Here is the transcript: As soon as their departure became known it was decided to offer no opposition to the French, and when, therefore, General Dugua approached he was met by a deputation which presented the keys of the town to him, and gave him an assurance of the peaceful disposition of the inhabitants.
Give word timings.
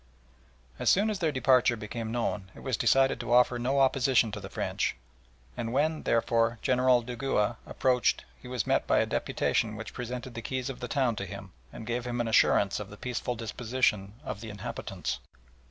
As 0.79 0.89
soon 0.89 1.11
as 1.11 1.19
their 1.19 1.31
departure 1.31 1.75
became 1.77 2.11
known 2.11 2.49
it 2.55 2.61
was 2.61 2.75
decided 2.75 3.19
to 3.19 3.31
offer 3.31 3.59
no 3.59 3.79
opposition 3.79 4.31
to 4.31 4.39
the 4.39 4.49
French, 4.49 4.95
and 5.55 5.71
when, 5.71 6.01
therefore, 6.01 6.57
General 6.63 7.03
Dugua 7.03 7.57
approached 7.67 8.25
he 8.41 8.47
was 8.47 8.65
met 8.65 8.87
by 8.87 8.97
a 8.97 9.05
deputation 9.05 9.75
which 9.75 9.93
presented 9.93 10.33
the 10.33 10.41
keys 10.41 10.71
of 10.71 10.79
the 10.79 10.87
town 10.87 11.15
to 11.17 11.25
him, 11.27 11.51
and 11.71 11.85
gave 11.85 12.05
him 12.05 12.19
an 12.19 12.27
assurance 12.27 12.79
of 12.79 12.89
the 12.89 12.97
peaceful 12.97 13.35
disposition 13.35 14.13
of 14.25 14.41
the 14.41 14.49
inhabitants. 14.49 15.19